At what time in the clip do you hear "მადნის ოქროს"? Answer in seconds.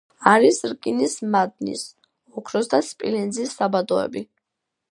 1.35-2.71